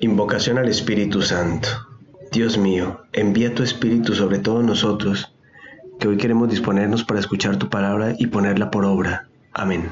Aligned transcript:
Invocación 0.00 0.58
al 0.58 0.68
Espíritu 0.68 1.22
Santo. 1.22 1.68
Dios 2.32 2.58
mío, 2.58 3.02
envía 3.12 3.54
tu 3.54 3.62
Espíritu 3.62 4.14
sobre 4.14 4.40
todos 4.40 4.64
nosotros, 4.64 5.32
que 6.00 6.08
hoy 6.08 6.16
queremos 6.16 6.50
disponernos 6.50 7.04
para 7.04 7.20
escuchar 7.20 7.56
tu 7.58 7.70
palabra 7.70 8.14
y 8.18 8.26
ponerla 8.26 8.70
por 8.70 8.84
obra. 8.84 9.28
Amén. 9.52 9.88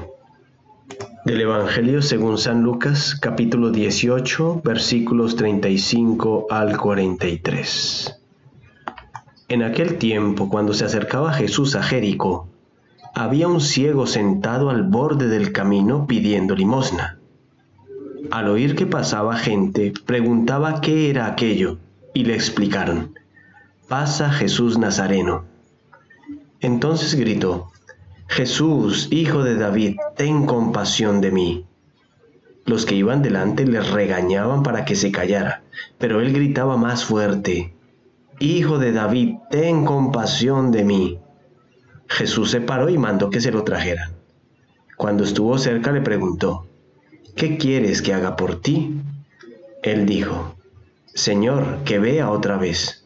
Del 1.25 1.41
Evangelio 1.41 2.01
según 2.01 2.37
San 2.37 2.63
Lucas, 2.63 3.15
capítulo 3.15 3.71
18, 3.71 4.61
versículos 4.63 5.37
35 5.37 6.47
al 6.49 6.77
43. 6.77 8.19
En 9.47 9.63
aquel 9.63 9.97
tiempo, 9.97 10.49
cuando 10.49 10.73
se 10.73 10.83
acercaba 10.83 11.33
Jesús 11.33 11.75
a 11.75 11.81
Jericó, 11.81 12.49
había 13.15 13.47
un 13.47 13.61
ciego 13.61 14.05
sentado 14.05 14.69
al 14.69 14.83
borde 14.83 15.27
del 15.27 15.53
camino 15.53 16.07
pidiendo 16.07 16.55
limosna. 16.55 17.19
Al 18.33 18.49
oír 18.49 18.75
que 18.75 18.87
pasaba 18.87 19.37
gente, 19.37 19.93
preguntaba 20.07 20.81
qué 20.81 21.11
era 21.11 21.27
aquello, 21.27 21.77
y 22.15 22.25
le 22.25 22.33
explicaron, 22.33 23.13
pasa 23.87 24.31
Jesús 24.31 24.79
Nazareno. 24.79 25.45
Entonces 26.59 27.13
gritó, 27.13 27.71
Jesús, 28.25 29.07
hijo 29.11 29.43
de 29.43 29.53
David, 29.55 29.97
ten 30.17 30.47
compasión 30.47 31.21
de 31.21 31.31
mí. 31.31 31.65
Los 32.65 32.87
que 32.87 32.95
iban 32.95 33.21
delante 33.21 33.67
le 33.67 33.81
regañaban 33.81 34.63
para 34.63 34.83
que 34.83 34.95
se 34.95 35.11
callara, 35.11 35.61
pero 35.99 36.19
él 36.19 36.33
gritaba 36.33 36.75
más 36.75 37.05
fuerte, 37.05 37.75
Hijo 38.39 38.79
de 38.79 38.93
David, 38.93 39.35
ten 39.51 39.85
compasión 39.85 40.71
de 40.71 40.83
mí. 40.83 41.19
Jesús 42.07 42.49
se 42.49 42.61
paró 42.61 42.89
y 42.89 42.97
mandó 42.97 43.29
que 43.29 43.41
se 43.41 43.51
lo 43.51 43.63
trajeran. 43.63 44.13
Cuando 44.97 45.23
estuvo 45.23 45.55
cerca 45.59 45.91
le 45.91 46.01
preguntó, 46.01 46.67
¿qué 47.35 47.57
quieres 47.57 48.01
que 48.01 48.13
haga 48.13 48.35
por 48.35 48.61
ti? 48.61 49.01
Él 49.81 50.05
dijo, 50.05 50.55
Señor, 51.13 51.83
que 51.83 51.99
vea 51.99 52.29
otra 52.29 52.57
vez. 52.57 53.05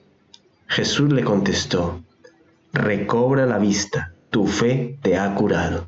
Jesús 0.67 1.11
le 1.11 1.23
contestó, 1.23 2.02
recobra 2.73 3.45
la 3.45 3.58
vista, 3.58 4.14
tu 4.30 4.47
fe 4.47 4.97
te 5.02 5.17
ha 5.17 5.34
curado. 5.34 5.88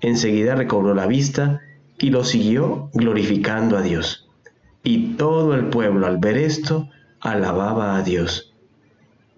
Enseguida 0.00 0.54
recobró 0.54 0.94
la 0.94 1.06
vista 1.06 1.62
y 1.98 2.10
lo 2.10 2.24
siguió 2.24 2.90
glorificando 2.92 3.76
a 3.76 3.82
Dios. 3.82 4.28
Y 4.84 5.14
todo 5.16 5.54
el 5.54 5.66
pueblo 5.66 6.06
al 6.06 6.18
ver 6.18 6.38
esto 6.38 6.88
alababa 7.20 7.96
a 7.96 8.02
Dios. 8.02 8.54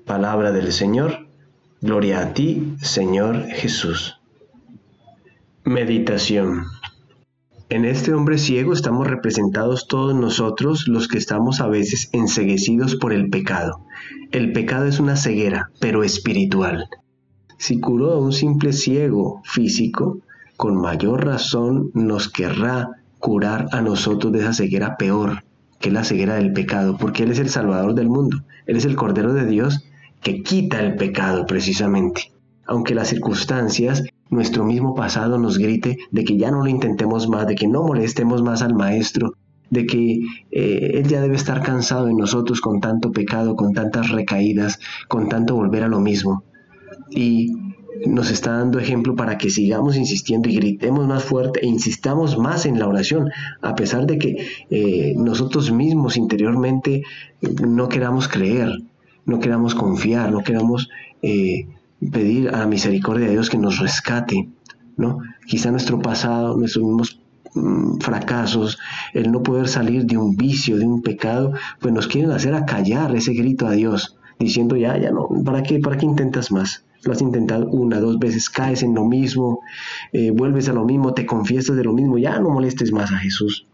Palabra 0.04 0.52
del 0.52 0.72
Señor, 0.72 1.26
gloria 1.80 2.20
a 2.20 2.34
ti, 2.34 2.74
Señor 2.82 3.46
Jesús. 3.48 4.18
Meditación. 5.64 6.66
En 7.70 7.84
este 7.84 8.12
hombre 8.12 8.36
ciego 8.36 8.72
estamos 8.72 9.06
representados 9.06 9.86
todos 9.86 10.12
nosotros 10.12 10.88
los 10.88 11.06
que 11.06 11.18
estamos 11.18 11.60
a 11.60 11.68
veces 11.68 12.10
enseguecidos 12.12 12.96
por 12.96 13.12
el 13.12 13.30
pecado. 13.30 13.86
El 14.32 14.50
pecado 14.50 14.86
es 14.86 14.98
una 14.98 15.14
ceguera, 15.14 15.70
pero 15.78 16.02
espiritual. 16.02 16.88
Si 17.58 17.78
curó 17.78 18.10
a 18.10 18.18
un 18.18 18.32
simple 18.32 18.72
ciego 18.72 19.40
físico, 19.44 20.18
con 20.56 20.80
mayor 20.80 21.24
razón 21.24 21.92
nos 21.94 22.28
querrá 22.28 22.88
curar 23.20 23.68
a 23.70 23.80
nosotros 23.80 24.32
de 24.32 24.40
esa 24.40 24.52
ceguera 24.52 24.96
peor, 24.96 25.44
que 25.78 25.92
la 25.92 26.02
ceguera 26.02 26.34
del 26.34 26.52
pecado, 26.52 26.96
porque 26.98 27.22
Él 27.22 27.30
es 27.30 27.38
el 27.38 27.50
Salvador 27.50 27.94
del 27.94 28.08
mundo, 28.08 28.42
Él 28.66 28.78
es 28.78 28.84
el 28.84 28.96
Cordero 28.96 29.32
de 29.32 29.46
Dios 29.46 29.84
que 30.22 30.42
quita 30.42 30.80
el 30.80 30.96
pecado 30.96 31.46
precisamente. 31.46 32.32
Aunque 32.66 32.96
las 32.96 33.10
circunstancias 33.10 34.02
nuestro 34.30 34.64
mismo 34.64 34.94
pasado 34.94 35.38
nos 35.38 35.58
grite 35.58 35.98
de 36.10 36.24
que 36.24 36.36
ya 36.36 36.50
no 36.50 36.62
lo 36.62 36.68
intentemos 36.68 37.28
más, 37.28 37.46
de 37.46 37.56
que 37.56 37.66
no 37.66 37.82
molestemos 37.82 38.42
más 38.42 38.62
al 38.62 38.74
Maestro, 38.74 39.34
de 39.70 39.86
que 39.86 40.20
eh, 40.50 40.90
Él 40.94 41.06
ya 41.06 41.20
debe 41.20 41.36
estar 41.36 41.62
cansado 41.62 42.06
de 42.06 42.14
nosotros 42.14 42.60
con 42.60 42.80
tanto 42.80 43.12
pecado, 43.12 43.56
con 43.56 43.72
tantas 43.72 44.10
recaídas, 44.10 44.78
con 45.08 45.28
tanto 45.28 45.54
volver 45.54 45.82
a 45.82 45.88
lo 45.88 46.00
mismo. 46.00 46.44
Y 47.10 47.52
nos 48.06 48.30
está 48.30 48.52
dando 48.52 48.78
ejemplo 48.78 49.14
para 49.14 49.36
que 49.36 49.50
sigamos 49.50 49.96
insistiendo 49.96 50.48
y 50.48 50.54
gritemos 50.54 51.06
más 51.06 51.24
fuerte 51.24 51.60
e 51.60 51.66
insistamos 51.66 52.38
más 52.38 52.66
en 52.66 52.78
la 52.78 52.86
oración, 52.86 53.30
a 53.62 53.74
pesar 53.74 54.06
de 54.06 54.18
que 54.18 54.46
eh, 54.70 55.14
nosotros 55.16 55.70
mismos 55.72 56.16
interiormente 56.16 57.02
no 57.40 57.88
queramos 57.88 58.28
creer, 58.28 58.80
no 59.26 59.38
queramos 59.40 59.74
confiar, 59.74 60.32
no 60.32 60.42
queramos 60.42 60.88
eh, 61.22 61.66
pedir 62.12 62.48
a 62.48 62.58
la 62.58 62.66
misericordia 62.66 63.26
de 63.26 63.32
Dios 63.32 63.50
que 63.50 63.58
nos 63.58 63.78
rescate, 63.78 64.48
¿no? 64.96 65.18
Quizá 65.46 65.70
nuestro 65.70 66.00
pasado, 66.00 66.56
nuestros 66.56 66.84
mismos 66.84 67.20
mm, 67.54 67.98
fracasos, 67.98 68.78
el 69.12 69.30
no 69.30 69.42
poder 69.42 69.68
salir 69.68 70.06
de 70.06 70.16
un 70.16 70.36
vicio, 70.36 70.78
de 70.78 70.86
un 70.86 71.02
pecado, 71.02 71.52
pues 71.78 71.92
nos 71.92 72.06
quieren 72.06 72.30
hacer 72.30 72.54
acallar 72.54 73.14
ese 73.14 73.34
grito 73.34 73.66
a 73.66 73.72
Dios, 73.72 74.18
diciendo 74.38 74.76
ya, 74.76 74.96
ya 74.96 75.10
no, 75.10 75.28
¿para 75.44 75.62
qué, 75.62 75.78
para 75.78 75.98
qué 75.98 76.06
intentas 76.06 76.50
más? 76.50 76.84
Lo 77.02 77.12
has 77.12 77.22
intentado 77.22 77.66
una, 77.68 77.98
dos 77.98 78.18
veces, 78.18 78.50
caes 78.50 78.82
en 78.82 78.94
lo 78.94 79.04
mismo, 79.04 79.60
eh, 80.12 80.30
vuelves 80.30 80.68
a 80.68 80.72
lo 80.72 80.84
mismo, 80.84 81.14
te 81.14 81.26
confiesas 81.26 81.76
de 81.76 81.84
lo 81.84 81.92
mismo, 81.92 82.18
ya 82.18 82.38
no 82.38 82.50
molestes 82.50 82.92
más 82.92 83.10
a 83.10 83.18
Jesús. 83.18 83.66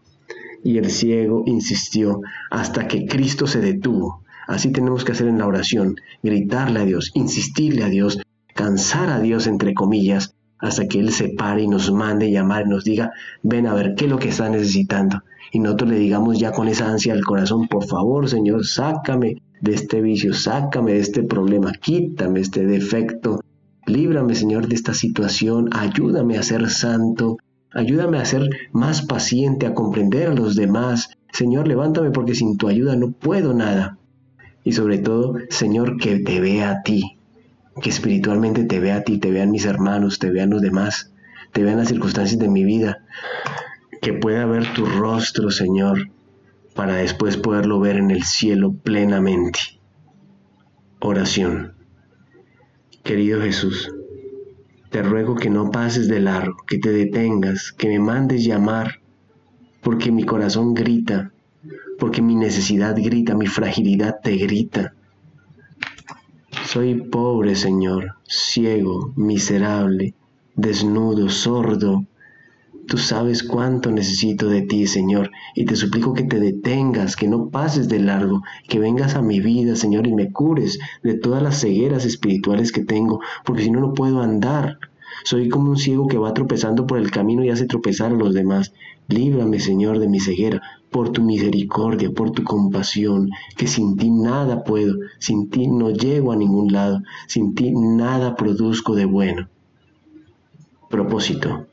Y 0.63 0.77
el 0.77 0.89
ciego 0.89 1.43
insistió 1.45 2.21
hasta 2.49 2.87
que 2.87 3.05
Cristo 3.05 3.47
se 3.47 3.59
detuvo 3.61 4.23
Así 4.47 4.71
tenemos 4.71 5.03
que 5.03 5.11
hacer 5.11 5.27
en 5.27 5.39
la 5.39 5.45
oración, 5.45 5.97
gritarle 6.23 6.79
a 6.79 6.85
Dios, 6.85 7.11
insistirle 7.15 7.83
a 7.83 7.89
Dios, 7.89 8.21
cansar 8.55 9.09
a 9.09 9.19
Dios 9.19 9.45
entre 9.45 9.73
comillas, 9.73 10.35
hasta 10.57 10.87
que 10.87 11.01
Él 11.01 11.11
se 11.11 11.29
pare 11.29 11.63
y 11.63 11.67
nos 11.67 11.91
mande 11.91 12.31
llamar 12.31 12.63
y 12.65 12.69
nos 12.69 12.85
diga, 12.85 13.11
ven 13.43 13.67
a 13.67 13.73
ver 13.73 13.93
qué 13.95 14.05
es 14.05 14.11
lo 14.11 14.17
que 14.17 14.29
está 14.29 14.49
necesitando. 14.49 15.21
Y 15.51 15.59
nosotros 15.59 15.91
le 15.91 15.99
digamos 15.99 16.39
ya 16.39 16.53
con 16.53 16.69
esa 16.69 16.89
ansia 16.89 17.13
al 17.13 17.25
corazón, 17.25 17.67
por 17.67 17.85
favor 17.85 18.29
Señor, 18.29 18.65
sácame 18.65 19.41
de 19.61 19.73
este 19.73 20.01
vicio, 20.01 20.33
sácame 20.33 20.93
de 20.93 20.99
este 20.99 21.23
problema, 21.23 21.73
quítame 21.73 22.39
este 22.39 22.65
defecto, 22.65 23.41
líbrame 23.85 24.33
Señor 24.33 24.69
de 24.69 24.75
esta 24.75 24.93
situación, 24.93 25.69
ayúdame 25.73 26.37
a 26.37 26.43
ser 26.43 26.69
santo, 26.69 27.37
ayúdame 27.73 28.17
a 28.17 28.25
ser 28.25 28.49
más 28.71 29.01
paciente, 29.01 29.65
a 29.65 29.73
comprender 29.73 30.29
a 30.29 30.33
los 30.33 30.55
demás. 30.55 31.09
Señor, 31.33 31.67
levántame 31.67 32.11
porque 32.11 32.33
sin 32.33 32.55
tu 32.55 32.69
ayuda 32.69 32.95
no 32.95 33.11
puedo 33.11 33.53
nada 33.53 33.97
y 34.67 34.73
sobre 34.73 34.97
todo, 34.97 35.37
Señor, 35.49 35.95
que 35.95 36.19
te 36.19 36.41
vea 36.41 36.71
a 36.71 36.81
ti, 36.83 37.17
que 37.81 37.89
espiritualmente 37.89 38.65
te 38.65 38.81
vea 38.81 38.97
a 38.97 39.01
ti, 39.01 39.17
te 39.17 39.31
vean 39.31 39.49
mis 39.49 39.63
hermanos, 39.63 40.19
te 40.19 40.29
vean 40.29 40.49
los 40.49 40.61
demás, 40.61 41.13
te 41.53 41.63
vean 41.63 41.77
las 41.77 41.87
circunstancias 41.87 42.37
de 42.37 42.49
mi 42.49 42.65
vida, 42.65 42.97
que 44.01 44.11
pueda 44.11 44.45
ver 44.45 44.73
tu 44.73 44.85
rostro, 44.85 45.51
Señor, 45.51 46.09
para 46.75 46.95
después 46.95 47.37
poderlo 47.37 47.79
ver 47.79 47.95
en 47.95 48.11
el 48.11 48.23
cielo 48.23 48.73
plenamente. 48.73 49.79
Oración. 50.99 51.75
Querido 53.05 53.39
Jesús, 53.39 53.89
te 54.89 55.01
ruego 55.01 55.35
que 55.35 55.49
no 55.49 55.71
pases 55.71 56.09
de 56.09 56.19
largo, 56.19 56.57
que 56.67 56.77
te 56.77 56.91
detengas, 56.91 57.71
que 57.71 57.87
me 57.87 57.99
mandes 57.99 58.43
llamar, 58.43 58.99
porque 59.81 60.11
mi 60.11 60.25
corazón 60.25 60.73
grita, 60.73 61.31
porque 61.99 62.21
mi 62.21 62.35
necesidad 62.35 62.95
grita, 62.95 63.35
mi 63.35 63.47
fragilidad 63.47 64.19
te 64.23 64.35
grita. 64.37 64.93
Soy 66.65 66.95
pobre, 66.95 67.55
Señor, 67.55 68.15
ciego, 68.27 69.13
miserable, 69.15 70.13
desnudo, 70.55 71.29
sordo. 71.29 72.05
Tú 72.87 72.97
sabes 72.97 73.43
cuánto 73.43 73.91
necesito 73.91 74.47
de 74.49 74.61
ti, 74.61 74.87
Señor, 74.87 75.31
y 75.55 75.65
te 75.65 75.75
suplico 75.75 76.13
que 76.13 76.23
te 76.23 76.39
detengas, 76.39 77.15
que 77.15 77.27
no 77.27 77.49
pases 77.49 77.89
de 77.89 77.99
largo, 77.99 78.43
que 78.67 78.79
vengas 78.79 79.15
a 79.15 79.21
mi 79.21 79.39
vida, 79.39 79.75
Señor, 79.75 80.07
y 80.07 80.13
me 80.13 80.31
cures 80.31 80.79
de 81.03 81.15
todas 81.15 81.43
las 81.43 81.59
cegueras 81.59 82.05
espirituales 82.05 82.71
que 82.71 82.83
tengo, 82.83 83.19
porque 83.45 83.63
si 83.63 83.71
no, 83.71 83.79
no 83.81 83.93
puedo 83.93 84.21
andar. 84.21 84.77
Soy 85.23 85.49
como 85.49 85.69
un 85.71 85.77
ciego 85.77 86.07
que 86.07 86.17
va 86.17 86.33
tropezando 86.33 86.85
por 86.87 86.97
el 86.97 87.11
camino 87.11 87.43
y 87.43 87.49
hace 87.49 87.65
tropezar 87.65 88.11
a 88.11 88.15
los 88.15 88.33
demás. 88.33 88.73
Líbrame, 89.07 89.59
Señor, 89.59 89.99
de 89.99 90.07
mi 90.07 90.19
ceguera, 90.19 90.61
por 90.91 91.11
tu 91.11 91.21
misericordia, 91.21 92.11
por 92.11 92.31
tu 92.31 92.43
compasión, 92.43 93.29
que 93.55 93.67
sin 93.67 93.97
ti 93.97 94.09
nada 94.09 94.63
puedo, 94.63 94.95
sin 95.19 95.49
ti 95.49 95.67
no 95.67 95.91
llego 95.91 96.31
a 96.31 96.35
ningún 96.35 96.71
lado, 96.71 97.01
sin 97.27 97.55
ti 97.55 97.71
nada 97.71 98.35
produzco 98.35 98.95
de 98.95 99.05
bueno. 99.05 99.49
Propósito. 100.89 101.67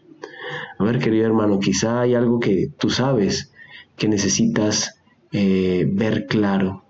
A 0.79 0.85
ver, 0.85 0.99
querido 0.99 1.27
hermano, 1.27 1.61
quizá 1.61 2.01
hay 2.01 2.15
algo 2.15 2.41
que 2.41 2.71
tú 2.79 2.91
sabes 2.91 3.53
que 3.97 4.09
necesitas 4.09 5.01
eh, 5.33 5.89
ver 5.91 6.27
claro. 6.27 6.85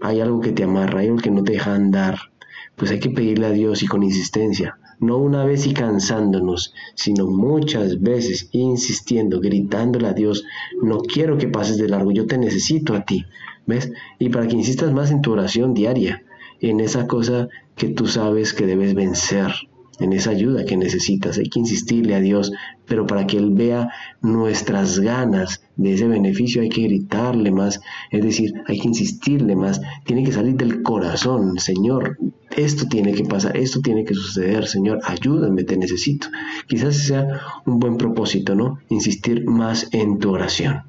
Hay 0.00 0.20
algo 0.20 0.40
que 0.40 0.52
te 0.52 0.64
amarra, 0.64 1.00
hay 1.00 1.08
algo 1.08 1.20
que 1.20 1.30
no 1.30 1.44
te 1.44 1.52
deja 1.52 1.74
andar. 1.74 2.18
Pues 2.76 2.90
hay 2.90 3.00
que 3.00 3.10
pedirle 3.10 3.46
a 3.46 3.50
Dios 3.50 3.82
y 3.82 3.86
con 3.86 4.02
insistencia 4.02 4.78
no 5.00 5.18
una 5.18 5.44
vez 5.44 5.66
y 5.66 5.74
cansándonos, 5.74 6.74
sino 6.94 7.26
muchas 7.26 8.00
veces 8.00 8.48
insistiendo, 8.52 9.40
gritándole 9.40 10.08
a 10.08 10.12
Dios, 10.12 10.44
no 10.82 10.98
quiero 10.98 11.38
que 11.38 11.48
pases 11.48 11.78
de 11.78 11.88
largo, 11.88 12.12
yo 12.12 12.26
te 12.26 12.38
necesito 12.38 12.94
a 12.94 13.04
ti, 13.04 13.24
¿ves? 13.66 13.92
Y 14.18 14.28
para 14.28 14.46
que 14.46 14.56
insistas 14.56 14.92
más 14.92 15.10
en 15.10 15.22
tu 15.22 15.32
oración 15.32 15.74
diaria, 15.74 16.22
en 16.60 16.80
esa 16.80 17.06
cosa 17.06 17.48
que 17.76 17.88
tú 17.88 18.06
sabes 18.06 18.52
que 18.52 18.66
debes 18.66 18.94
vencer, 18.94 19.52
en 20.00 20.12
esa 20.12 20.30
ayuda 20.30 20.64
que 20.64 20.76
necesitas. 20.76 21.38
Hay 21.38 21.48
que 21.48 21.60
insistirle 21.60 22.14
a 22.14 22.20
Dios, 22.20 22.52
pero 22.86 23.06
para 23.06 23.26
que 23.26 23.36
Él 23.36 23.50
vea 23.50 23.90
nuestras 24.22 25.00
ganas 25.00 25.62
de 25.76 25.94
ese 25.94 26.08
beneficio 26.08 26.62
hay 26.62 26.68
que 26.68 26.82
gritarle 26.82 27.50
más, 27.50 27.80
es 28.10 28.22
decir, 28.22 28.52
hay 28.66 28.78
que 28.78 28.88
insistirle 28.88 29.56
más, 29.56 29.80
tiene 30.04 30.24
que 30.24 30.32
salir 30.32 30.56
del 30.56 30.82
corazón, 30.82 31.58
Señor, 31.58 32.18
esto 32.58 32.86
tiene 32.88 33.12
que 33.12 33.24
pasar, 33.24 33.56
esto 33.56 33.80
tiene 33.80 34.04
que 34.04 34.14
suceder, 34.14 34.66
Señor, 34.66 35.00
ayúdame, 35.04 35.62
te 35.64 35.76
necesito. 35.76 36.28
Quizás 36.66 36.96
sea 36.96 37.40
un 37.66 37.78
buen 37.78 37.96
propósito, 37.96 38.54
¿no? 38.54 38.80
Insistir 38.88 39.44
más 39.44 39.88
en 39.92 40.18
tu 40.18 40.30
oración. 40.30 40.82